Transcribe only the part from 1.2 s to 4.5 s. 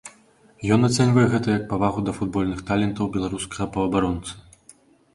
гэта як павагу да футбольных талентаў беларускага паўабаронцы.